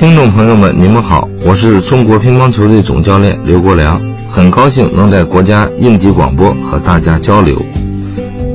[0.00, 7.60] 听众朋友们，你们好，我是中国乒乓球队总教练刘国梁，很高兴能在国家应急广播和大家交流。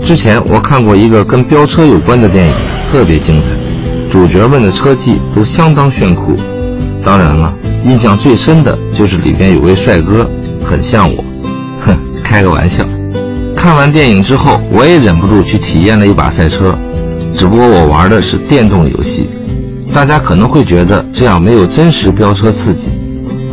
[0.04, 2.54] 之前我看过一个跟飙车有关的电影，
[2.92, 3.52] 特别精彩，
[4.10, 6.36] 主角们的车技都相当炫酷。
[7.04, 7.54] 当然了，
[7.86, 10.28] 印象最深的就是里边有位帅哥，
[10.64, 11.24] 很像我。
[11.80, 12.84] 哼，开个玩笑。
[13.56, 16.76] 看完电影之后，我也忍不住去体验了一把赛车，
[17.36, 19.30] 只不过我玩的是电动游戏。
[19.96, 22.90] 大家可能会觉得这样没有真实飙车刺激，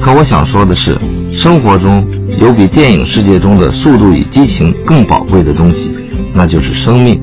[0.02, 0.98] 可我想说的是，
[1.32, 2.04] 生活中
[2.40, 5.96] 有比电影世界中的速度与激情更宝贵的东西，
[6.34, 7.22] 那就是生命。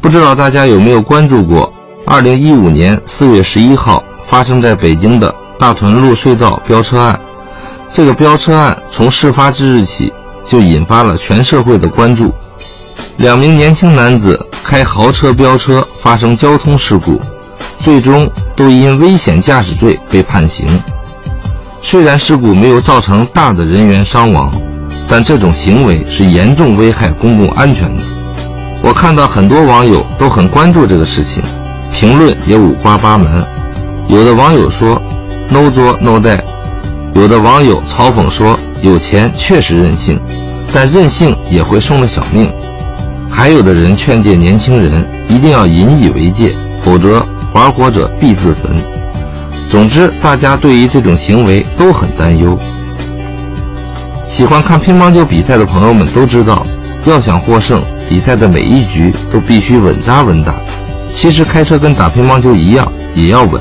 [0.00, 1.72] 不知道大家有没有关注过
[2.06, 7.18] 2015年4月11号发生在北京的大屯路隧道飙车案？
[7.92, 10.12] 这个飙车案从事发之日起
[10.44, 12.32] 就引发了全社会的关注，
[13.16, 17.20] 两名年轻男子开豪车飙车发生交通事故。
[17.80, 20.68] 最终都因危险驾驶罪被判刑。
[21.82, 24.52] 虽然事故没有造成大的人员伤亡，
[25.08, 28.02] 但这种行为是严重危害公共安全的。
[28.82, 31.42] 我看到很多网友都很关注这个事情，
[31.94, 33.44] 评论也五花八门。
[34.08, 35.00] 有的网友说
[35.48, 36.38] “no 作 no die”，
[37.14, 40.20] 有的网友嘲讽说“有钱确实任性，
[40.72, 42.52] 但任性也会送了小命”。
[43.30, 47.24] 还有的人劝诫年轻人一定要引以为戒，否则。
[47.52, 48.72] 玩火者必自焚。
[49.68, 52.58] 总之，大家对于这种行为都很担忧。
[54.26, 56.64] 喜欢看乒乓球比赛的朋友们都知道，
[57.04, 60.54] 要想获胜，比赛的每一局都必须稳扎稳打。
[61.12, 63.60] 其实开车跟打乒乓球一样，也要稳。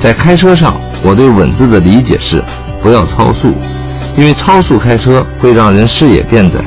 [0.00, 2.42] 在开车上，我对“稳”字的理解是：
[2.82, 3.54] 不要超速，
[4.16, 6.58] 因为超速开车会让人视野变窄，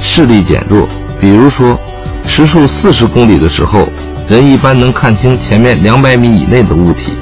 [0.00, 0.88] 视力减弱。
[1.20, 1.78] 比如说，
[2.24, 3.88] 时速四十公里的时候。
[4.28, 7.14] 人一般能看清前面两百米以内的物体，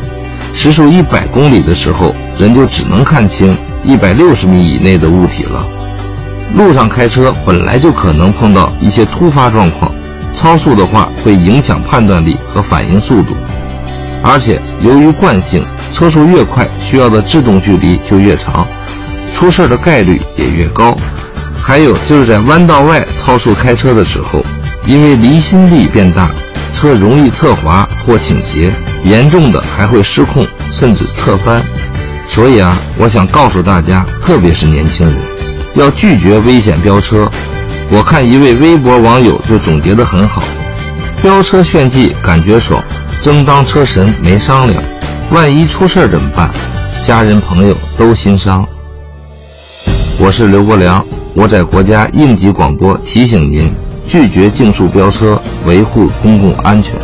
[0.53, 5.65] 时速一百公里的时候，人就只能看清一百六十米以内的物体了。
[6.57, 9.95] 路上开车本来就可能碰到一些突发状况，
[10.35, 13.37] 超速的话会影响判断力和反应速度，
[14.21, 18.67] 而且由于惯性，车速越快，需要的制动距离就越长，
[19.33, 20.97] 出事的概率也越高。
[21.63, 24.45] 还有就是在弯道外超速开车的时候，
[24.87, 26.29] 因为离心力变大。
[26.77, 28.71] 车容易侧滑或倾斜，
[29.03, 31.65] 严重的还会失控，甚至侧翻。
[32.29, 35.17] 所以啊，我想告诉大家，特别是年轻人，
[35.75, 37.31] 要拒绝危险飙车。
[37.89, 40.43] 我看一位微博网友就总结得很好：
[41.23, 42.85] 飙车炫技感觉爽，
[43.23, 44.83] 争当车神没商量。
[45.31, 46.51] 万一出事怎么办？
[47.03, 48.69] 家人朋友都心伤。
[50.19, 53.75] 我是刘国梁，我在国家应急广播提醒您。
[54.07, 56.95] 拒绝竞速飙车，维护公共安全。